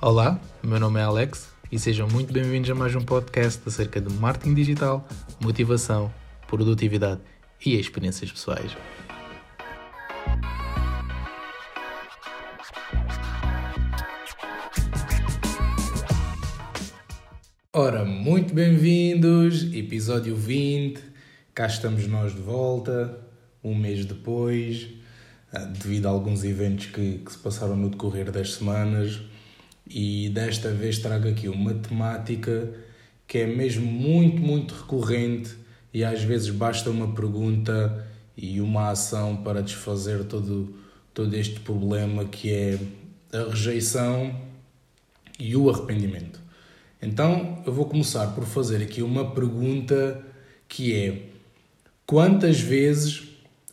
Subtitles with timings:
[0.00, 4.14] Olá, meu nome é Alex e sejam muito bem-vindos a mais um podcast acerca de
[4.14, 5.04] marketing digital,
[5.40, 6.08] motivação,
[6.46, 7.20] produtividade
[7.66, 8.76] e experiências pessoais.
[17.72, 21.02] Ora, muito bem-vindos, episódio 20,
[21.52, 23.18] cá estamos nós de volta,
[23.64, 24.90] um mês depois,
[25.52, 29.20] ah, devido a alguns eventos que, que se passaram no decorrer das semanas
[29.90, 32.70] e desta vez trago aqui uma temática
[33.26, 35.54] que é mesmo muito, muito recorrente
[35.92, 40.74] e às vezes basta uma pergunta e uma ação para desfazer todo,
[41.12, 42.78] todo este problema que é
[43.32, 44.34] a rejeição
[45.38, 46.40] e o arrependimento.
[47.00, 50.24] Então eu vou começar por fazer aqui uma pergunta
[50.68, 51.22] que é
[52.06, 53.28] quantas vezes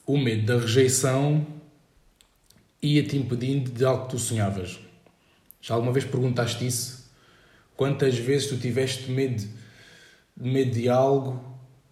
[0.05, 1.45] o medo da rejeição
[2.81, 4.84] ia-te impedindo de algo que tu sonhavas?
[5.65, 7.11] Já alguma vez perguntaste isso?
[7.75, 9.43] Quantas vezes tu tiveste medo,
[10.37, 11.43] medo de algo,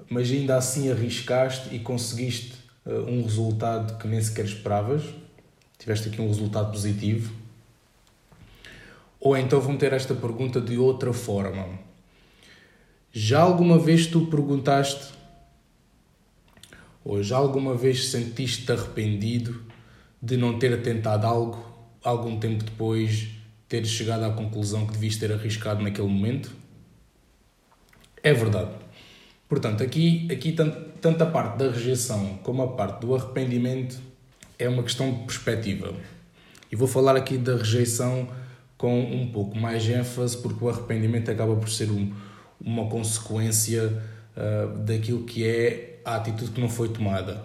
[0.08, 2.54] mas ainda assim arriscaste e conseguiste
[2.86, 5.02] uh, um resultado que nem sequer esperavas?
[5.80, 7.34] Tiveste aqui um resultado positivo?
[9.20, 11.68] Ou então vou meter esta pergunta de outra forma.
[13.12, 15.12] Já alguma vez tu perguntaste,
[17.04, 19.64] ou já alguma vez sentiste-te arrependido
[20.22, 23.42] de não ter tentado algo algum tempo depois
[23.74, 26.52] teres chegado à conclusão que devias ter arriscado naquele momento?
[28.22, 28.70] É verdade.
[29.50, 30.56] Portanto, aqui, aqui
[31.02, 34.00] tanto a parte da rejeição como a parte do arrependimento
[34.60, 35.92] é uma questão de perspectiva.
[36.72, 38.28] E vou falar aqui da rejeição
[38.78, 42.14] com um pouco mais ênfase, porque o arrependimento acaba por ser um,
[42.62, 44.04] uma consequência
[44.38, 47.44] uh, daquilo que é a atitude que não foi tomada.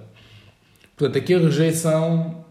[0.94, 2.44] Portanto, aqui a rejeição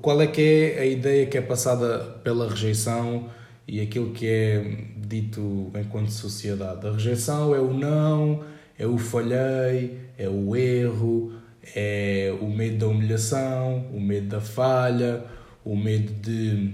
[0.00, 3.28] qual é que é a ideia que é passada pela rejeição
[3.66, 6.86] e aquilo que é dito enquanto sociedade?
[6.86, 8.44] A rejeição é o não,
[8.78, 11.32] é o falhei, é o erro,
[11.74, 15.24] é o medo da humilhação, o medo da falha,
[15.64, 16.72] o medo de,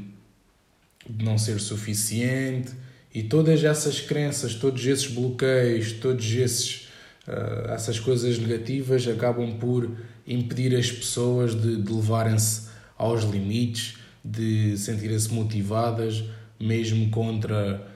[1.08, 2.72] de não ser suficiente
[3.14, 6.88] e todas essas crenças, todos esses bloqueios, todos esses
[7.26, 9.90] uh, essas coisas negativas acabam por
[10.26, 16.24] impedir as pessoas de, de levarem-se aos limites, de sentirem-se motivadas,
[16.58, 17.86] mesmo contra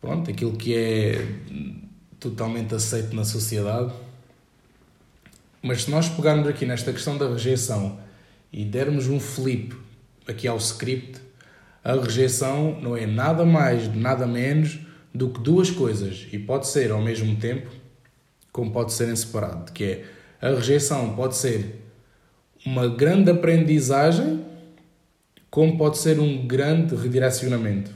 [0.00, 1.26] pronto, aquilo que é
[2.18, 3.92] totalmente aceito na sociedade.
[5.62, 7.98] Mas se nós pegarmos aqui nesta questão da rejeição
[8.52, 9.74] e dermos um flip
[10.26, 11.20] aqui ao script,
[11.82, 14.78] a rejeição não é nada mais, nada menos
[15.14, 17.70] do que duas coisas e pode ser ao mesmo tempo,
[18.52, 20.04] como pode ser em separado, que é
[20.40, 21.82] a rejeição pode ser
[22.64, 24.43] uma grande aprendizagem
[25.54, 27.92] como pode ser um grande redirecionamento.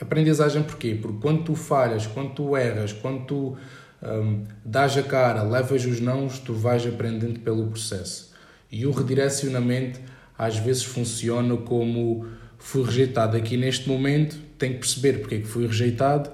[0.00, 0.94] Aprendizagem porquê?
[0.94, 3.56] Porque quando tu falhas, quando tu erras, quando tu
[4.00, 8.32] um, dás a cara, levas os nãos, tu vais aprendendo pelo processo.
[8.70, 9.98] E o redirecionamento
[10.38, 15.48] às vezes funciona como fui rejeitado aqui neste momento, tenho que perceber porque é que
[15.48, 16.30] fui rejeitado,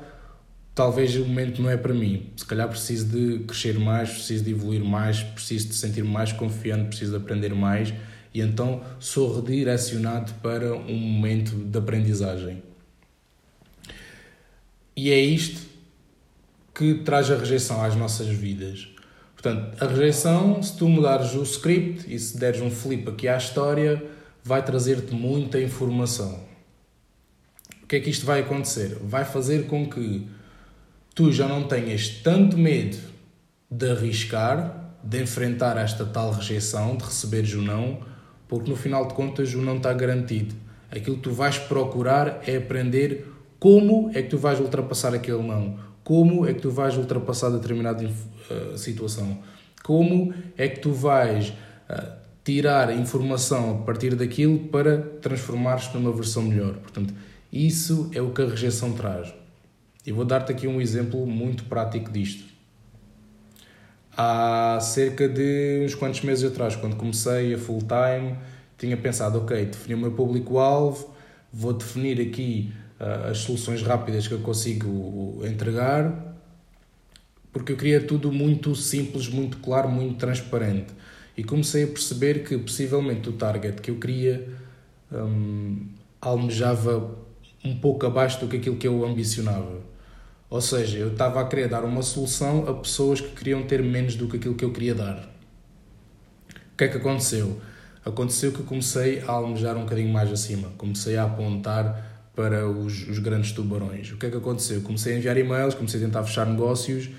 [0.74, 2.30] talvez o momento não é para mim.
[2.36, 6.88] Se calhar preciso de crescer mais, preciso de evoluir mais, preciso de sentir mais confiante,
[6.88, 7.94] preciso de aprender mais
[8.34, 12.60] e então sou redirecionado para um momento de aprendizagem.
[14.96, 15.62] E é isto
[16.74, 18.88] que traz a rejeição às nossas vidas.
[19.34, 23.36] Portanto, a rejeição, se tu mudares o script e se deres um flip aqui à
[23.36, 24.04] história,
[24.42, 26.40] vai trazer-te muita informação.
[27.82, 28.98] O que é que isto vai acontecer?
[29.02, 30.26] Vai fazer com que
[31.14, 32.98] tu já não tenhas tanto medo
[33.70, 38.13] de arriscar, de enfrentar esta tal rejeição, de receberes o não,
[38.54, 40.54] porque no final de contas o não está garantido.
[40.88, 43.26] Aquilo que tu vais procurar é aprender
[43.58, 48.04] como é que tu vais ultrapassar aquele não, como é que tu vais ultrapassar determinada
[48.06, 49.38] uh, situação,
[49.82, 52.12] como é que tu vais uh,
[52.44, 56.74] tirar informação a partir daquilo para transformar-te numa versão melhor.
[56.74, 57.12] Portanto,
[57.52, 59.34] isso é o que a rejeição traz.
[60.06, 62.53] E vou dar-te aqui um exemplo muito prático disto
[64.16, 68.36] há cerca de uns quantos meses atrás, quando comecei a full time,
[68.78, 71.14] tinha pensado, ok, defini o meu público-alvo,
[71.52, 76.34] vou definir aqui uh, as soluções rápidas que eu consigo entregar,
[77.52, 80.92] porque eu queria tudo muito simples, muito claro, muito transparente.
[81.36, 84.48] E comecei a perceber que possivelmente o target que eu queria
[85.12, 85.86] um,
[86.20, 87.16] almejava
[87.64, 89.93] um pouco abaixo do que aquilo que eu ambicionava.
[90.54, 94.14] Ou seja, eu estava a querer dar uma solução a pessoas que queriam ter menos
[94.14, 95.28] do que aquilo que eu queria dar.
[96.72, 97.60] O que é que aconteceu?
[98.04, 100.68] Aconteceu que comecei a almejar um bocadinho mais acima.
[100.78, 104.12] Comecei a apontar para os, os grandes tubarões.
[104.12, 104.80] O que é que aconteceu?
[104.82, 107.10] Comecei a enviar e-mails, comecei a tentar fechar negócios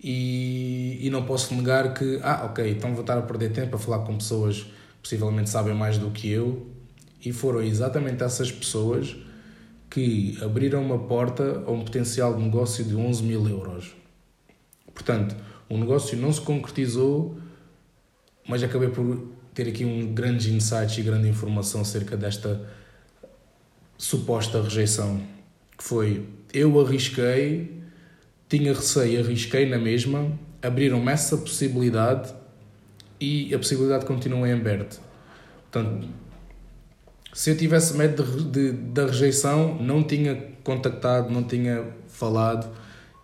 [0.00, 3.80] e, e não posso negar que, ah, ok, então vou estar a perder tempo a
[3.80, 4.70] falar com pessoas que
[5.02, 6.64] possivelmente sabem mais do que eu
[7.24, 9.16] e foram exatamente essas pessoas
[9.96, 13.96] que abriram uma porta a um potencial de negócio de 11 mil euros.
[14.92, 15.34] Portanto,
[15.70, 17.38] o negócio não se concretizou,
[18.46, 22.60] mas acabei por ter aqui um grandes insights e grande informação acerca desta
[23.96, 25.18] suposta rejeição.
[25.78, 27.80] Que foi, eu arrisquei,
[28.50, 32.34] tinha receio, arrisquei na mesma, abriram-me essa possibilidade
[33.18, 35.00] e a possibilidade continua em aberto.
[35.72, 36.06] Portanto,
[37.36, 40.34] se eu tivesse medo de, de, da rejeição, não tinha
[40.64, 42.74] contactado, não tinha falado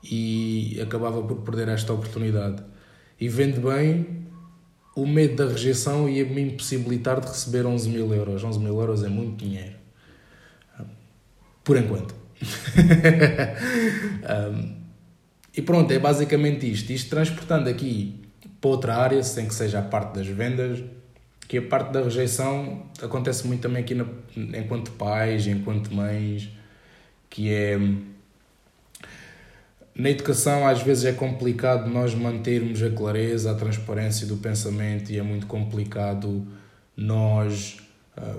[0.05, 2.63] e acabava por perder esta oportunidade.
[3.19, 4.27] E vendo bem,
[4.95, 8.45] o medo da rejeição ia me impossibilitar de receber 11 mil euros.
[8.45, 9.77] 11 mil euros é muito dinheiro.
[11.65, 12.15] Por enquanto.
[14.53, 14.77] um,
[15.57, 16.93] e pronto, é basicamente isto.
[16.93, 18.21] Isto transportando aqui
[18.61, 20.85] para outra área, sem que seja a parte das vendas,
[21.49, 24.07] que a parte da rejeição acontece muito também aqui na,
[24.59, 26.49] enquanto pais, enquanto mães,
[27.29, 27.79] que é
[29.95, 35.19] na educação às vezes é complicado nós mantermos a clareza, a transparência do pensamento e
[35.19, 36.47] é muito complicado
[36.97, 37.77] nós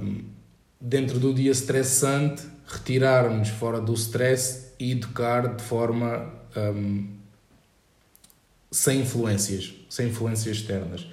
[0.01, 0.23] um,
[0.81, 7.07] dentro do dia estressante retirarmos fora do stress e educar de forma um,
[8.71, 11.12] sem influências, sem influências externas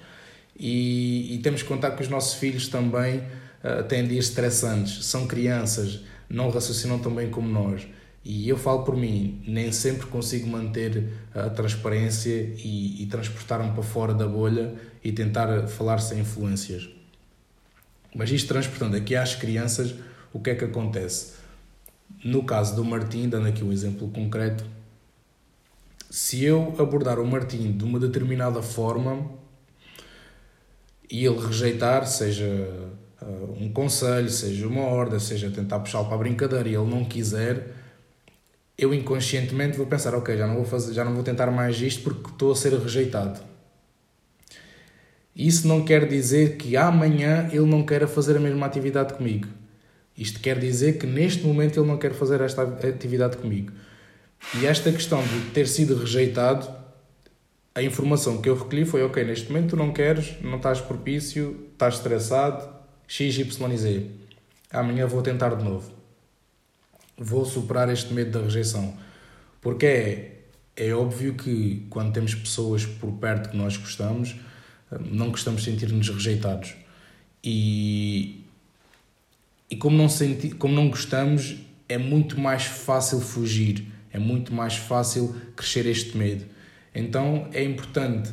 [0.61, 3.21] e, e, temos que contar que os nossos filhos também
[3.65, 7.87] uh, têm dias estressantes, são crianças, não raciocinam tão bem como nós.
[8.23, 13.83] E eu falo por mim, nem sempre consigo manter a transparência e, e transportar-me para
[13.83, 16.91] fora da bolha e tentar falar sem influências.
[18.15, 19.95] Mas isto transportando aqui às crianças,
[20.31, 21.37] o que é que acontece?
[22.23, 24.67] No caso do Martim, dando aqui um exemplo concreto,
[26.11, 29.40] se eu abordar o Martim de uma determinada forma,
[31.11, 32.47] e ele rejeitar, seja
[33.21, 37.05] uh, um conselho, seja uma ordem, seja tentar puxá-lo para a brincadeira e ele não
[37.05, 37.75] quiser,
[38.79, 42.03] eu inconscientemente vou pensar, ok, já não vou fazer, já não vou tentar mais isto
[42.03, 43.41] porque estou a ser rejeitado.
[45.35, 49.49] Isso não quer dizer que amanhã ele não queira fazer a mesma atividade comigo.
[50.17, 53.73] Isto quer dizer que neste momento ele não quer fazer esta atividade comigo.
[54.59, 56.80] E esta questão de ter sido rejeitado
[57.75, 61.69] a informação que eu recolhi foi: ok, neste momento tu não queres, não estás propício,
[61.73, 62.69] estás estressado,
[63.07, 64.07] X, Y e Z.
[64.73, 65.93] Amanhã vou tentar de novo.
[67.17, 68.97] Vou superar este medo da rejeição.
[69.61, 70.41] Porque é,
[70.77, 74.37] é óbvio que quando temos pessoas por perto que nós gostamos,
[74.99, 76.75] não gostamos de sentir-nos rejeitados.
[77.43, 78.45] E,
[79.71, 81.57] e como, não senti, como não gostamos,
[81.89, 86.45] é muito mais fácil fugir, é muito mais fácil crescer este medo.
[86.95, 88.31] Então é importante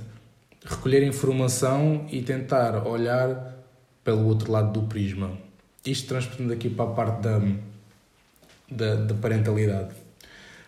[0.65, 3.55] recolher informação e tentar olhar
[4.03, 5.37] pelo outro lado do prisma.
[5.85, 7.41] Isto transportando aqui para a parte da,
[8.69, 9.95] da, da parentalidade.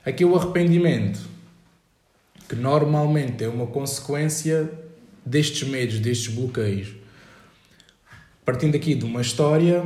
[0.06, 1.19] Aqui o arrependimento,
[2.47, 4.71] que normalmente é uma consequência
[5.25, 6.95] destes medos, destes bloqueios.
[8.45, 9.83] Partindo aqui de uma história,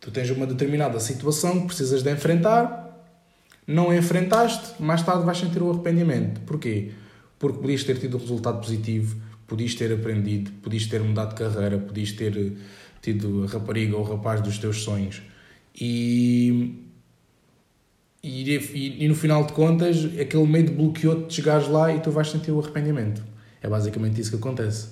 [0.00, 2.81] tu tens uma determinada situação que precisas de enfrentar,
[3.66, 6.40] não enfrentaste, mais tarde vais sentir o arrependimento.
[6.42, 6.92] Porquê?
[7.38, 9.16] Porque podias ter tido um resultado positivo,
[9.46, 12.52] podias ter aprendido, podias ter mudado de carreira, podias ter eh,
[13.00, 15.22] tido a rapariga ou o rapaz dos teus sonhos.
[15.78, 16.74] E,
[18.22, 22.10] e, e, e no final de contas, aquele medo bloqueou-te de chegares lá e tu
[22.10, 23.22] vais sentir o arrependimento.
[23.60, 24.88] É basicamente isso que acontece.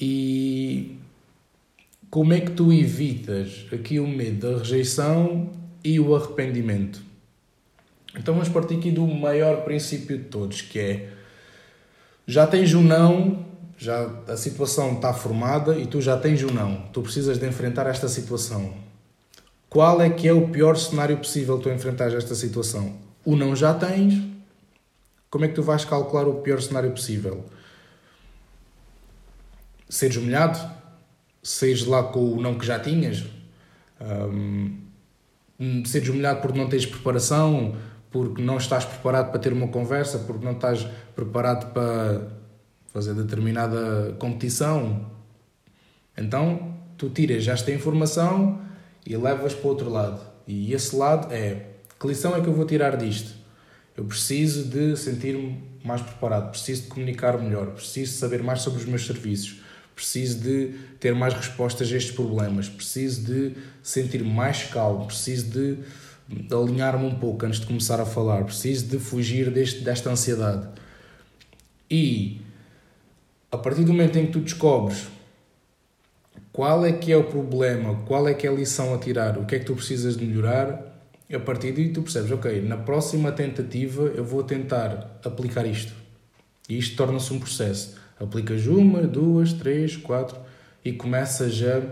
[0.00, 0.96] E
[2.10, 5.50] como é que tu evitas aqui o medo da rejeição
[5.84, 7.09] e o arrependimento?
[8.20, 11.08] Então vamos partir aqui do maior princípio de todos, que é
[12.26, 13.46] já tens um não,
[13.78, 16.82] já a situação está formada e tu já tens um não.
[16.92, 18.74] Tu precisas de enfrentar esta situação.
[19.70, 22.94] Qual é que é o pior cenário possível tu enfrentar esta situação?
[23.24, 24.22] O não já tens.
[25.30, 27.46] Como é que tu vais calcular o pior cenário possível?
[29.88, 30.60] Seres humilhado?
[31.42, 33.24] Saires lá com o não que já tinhas?
[33.98, 34.76] Um,
[35.86, 37.76] seres humilhado porque não tens preparação?
[38.10, 42.28] Porque não estás preparado para ter uma conversa, porque não estás preparado para
[42.92, 45.06] fazer determinada competição.
[46.16, 48.60] Então, tu tiras esta informação
[49.06, 50.20] e levas para o outro lado.
[50.46, 51.66] E esse lado é:
[51.98, 53.38] que lição é que eu vou tirar disto?
[53.96, 58.80] Eu preciso de sentir-me mais preparado, preciso de comunicar melhor, preciso de saber mais sobre
[58.80, 59.60] os meus serviços,
[59.94, 63.52] preciso de ter mais respostas a estes problemas, preciso de
[63.82, 65.78] sentir mais calmo, preciso de
[66.50, 70.68] alinhar-me um pouco antes de começar a falar, preciso de fugir deste, desta ansiedade.
[71.90, 72.40] E
[73.50, 75.08] a partir do momento em que tu descobres
[76.52, 79.44] qual é que é o problema, qual é que é a lição a tirar, o
[79.44, 80.90] que é que tu precisas de melhorar,
[81.32, 85.92] a partir daí tu percebes, ok, na próxima tentativa eu vou tentar aplicar isto.
[86.68, 87.96] E isto torna-se um processo.
[88.18, 90.38] Aplicas uma, duas, três, quatro
[90.84, 91.82] e começas a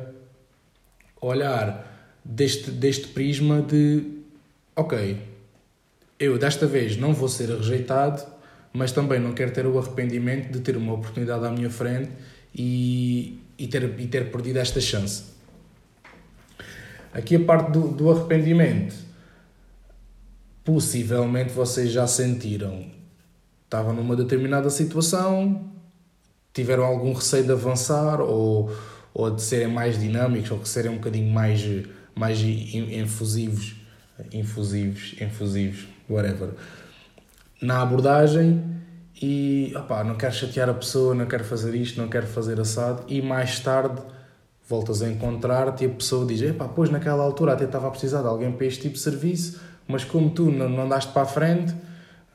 [1.25, 1.89] olhar
[2.25, 4.18] deste, deste prisma de
[4.79, 5.21] ok,
[6.21, 8.25] eu desta vez não vou ser rejeitado,
[8.73, 12.13] mas também não quero ter o arrependimento de ter uma oportunidade à minha frente
[12.55, 15.25] e, e, ter, e ter perdido esta chance.
[17.13, 18.95] Aqui a parte do, do arrependimento,
[20.63, 22.87] possivelmente vocês já sentiram.
[23.65, 25.73] Estavam numa determinada situação,
[26.55, 28.73] tiveram algum receio de avançar ou,
[29.13, 31.65] ou de serem mais dinâmicos ou de serem um bocadinho mais,
[32.15, 33.78] mais infusivos,
[34.33, 36.51] infusivos, infusivos, whatever,
[37.61, 38.63] na abordagem
[39.21, 43.03] e opá, não quero chatear a pessoa, não quero fazer isto, não quero fazer assado
[43.09, 44.01] e mais tarde
[44.69, 48.21] voltas a encontrar-te e a pessoa diz, epá, pois naquela altura até estava a precisar
[48.21, 51.75] de alguém para este tipo de serviço, mas como tu não, andaste para a frente,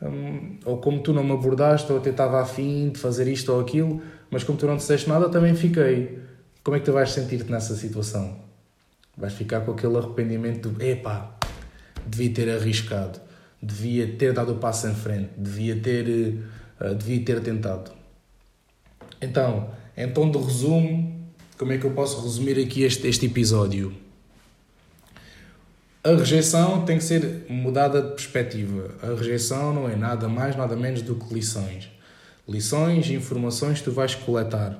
[0.01, 3.61] hum, ou como tu não me abordaste, ou até estava afim de fazer isto ou
[3.61, 6.19] aquilo, mas como tu não disseste nada, também fiquei.
[6.63, 8.39] Como é que tu vais sentir-te nessa situação?
[9.15, 11.35] Vais ficar com aquele arrependimento do, epá,
[12.05, 13.19] devia ter arriscado,
[13.61, 16.07] devia ter dado o passo em frente, devia ter
[16.79, 17.91] uh, devia ter tentado.
[19.21, 21.13] Então, em tom de resumo,
[21.57, 23.93] como é que eu posso resumir aqui este, este episódio?
[26.03, 28.93] A rejeição tem que ser mudada de perspectiva.
[29.01, 31.89] A rejeição não é nada mais, nada menos do que lições.
[32.45, 34.77] Lições e informações que tu vais coletar.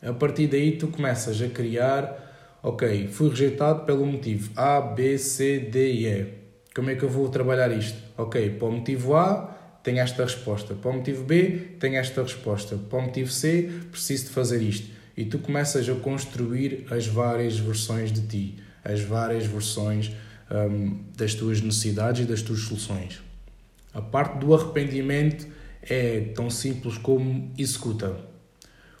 [0.00, 5.58] A partir daí tu começas a criar, ok, fui rejeitado pelo motivo A, B, C,
[5.58, 6.41] D e E.
[6.74, 7.98] Como é que eu vou trabalhar isto?
[8.16, 10.74] Ok, para o motivo A, tenho esta resposta.
[10.74, 12.76] Para o motivo B, tenho esta resposta.
[12.76, 14.88] Para o motivo C, preciso de fazer isto.
[15.16, 20.12] E tu começas a construir as várias versões de ti, as várias versões
[20.50, 23.20] um, das tuas necessidades e das tuas soluções.
[23.92, 25.46] A parte do arrependimento
[25.82, 28.16] é tão simples como executa.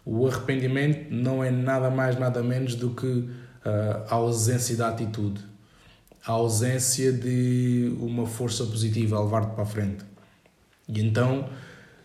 [0.04, 3.30] O arrependimento não é nada mais, nada menos do que uh,
[4.08, 5.40] a ausência de atitude,
[6.24, 10.04] a ausência de uma força positiva a levar-te para a frente.
[10.88, 11.48] E então,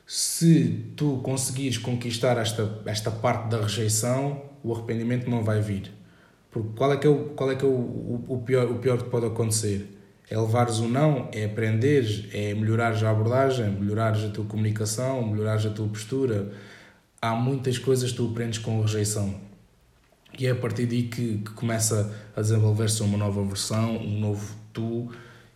[0.06, 5.92] se tu conseguires conquistar esta, esta parte da rejeição, o arrependimento não vai vir.
[6.50, 8.80] Porque qual é que é o, qual é, que é o, o, o pior, o
[8.80, 9.94] pior que pode acontecer?
[10.30, 15.66] É levares o não, é aprenderes, é melhorares a abordagem, melhorares a tua comunicação, melhorares
[15.66, 16.52] a tua postura.
[17.22, 19.47] Há muitas coisas que tu aprendes com a rejeição.
[20.38, 24.56] E é a partir daí que, que começa a desenvolver-se uma nova versão, um novo
[24.74, 25.10] tu,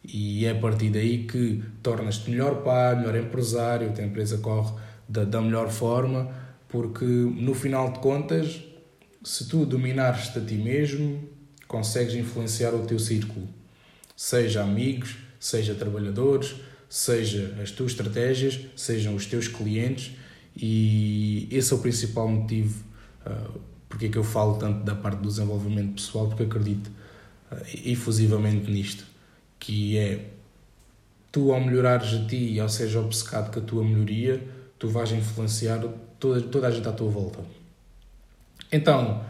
[0.03, 4.73] e é a partir daí que tornas-te melhor pai, melhor empresário, a tua empresa corre
[5.07, 6.31] da, da melhor forma,
[6.67, 8.63] porque no final de contas,
[9.23, 11.29] se tu dominares-te a ti mesmo,
[11.67, 13.47] consegues influenciar o teu círculo,
[14.15, 16.55] seja amigos, seja trabalhadores,
[16.89, 20.11] seja as tuas estratégias, sejam os teus clientes,
[20.55, 22.83] e esse é o principal motivo
[23.25, 23.59] uh,
[23.91, 26.89] porque é que eu falo tanto da parte do desenvolvimento pessoal, porque acredito
[27.51, 29.05] uh, efusivamente nisto
[29.59, 30.31] que é
[31.31, 34.41] tu ao melhorares a ti ao seres obcecado com a tua melhoria,
[34.79, 35.79] tu vais influenciar
[36.19, 37.39] toda, toda a gente à tua volta.
[38.71, 39.23] Então,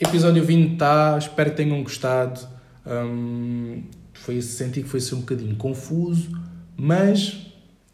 [0.00, 2.40] episódio 20 está, espero que tenham gostado.
[2.86, 3.84] Um,
[4.14, 6.30] foi, senti que foi ser um bocadinho confuso,
[6.76, 7.46] mas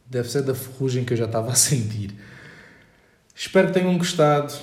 [0.09, 2.15] deve ser da ferrugem que eu já estava a sentir.
[3.35, 4.55] Espero que tenham gostado.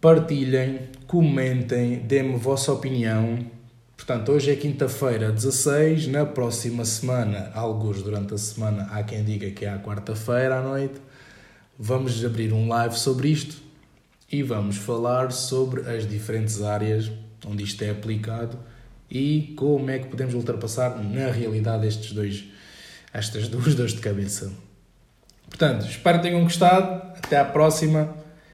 [0.00, 3.38] Partilhem, comentem, dê-me a vossa opinião.
[3.96, 6.08] Portanto, hoje é quinta-feira, 16.
[6.08, 10.62] Na próxima semana, alguns durante a semana, há quem diga que é à quarta-feira à
[10.62, 11.00] noite,
[11.78, 13.56] vamos abrir um live sobre isto
[14.30, 17.10] e vamos falar sobre as diferentes áreas
[17.46, 18.58] onde isto é aplicado
[19.10, 22.44] e como é que podemos ultrapassar na realidade estes dois,
[23.12, 24.52] estas duas dores de cabeça.
[25.48, 27.02] Portanto, espero que tenham gostado.
[27.16, 28.25] Até à próxima.